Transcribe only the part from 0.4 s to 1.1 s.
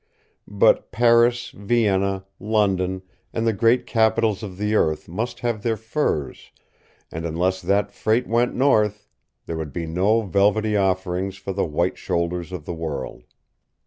But